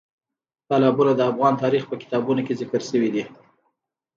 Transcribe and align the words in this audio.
تالابونه 0.69 1.11
د 1.15 1.21
افغان 1.31 1.53
تاریخ 1.63 1.83
په 1.87 1.95
کتابونو 2.01 2.41
کې 2.47 2.57
ذکر 2.61 2.81
شوي 2.89 3.09
دي. 3.15 3.23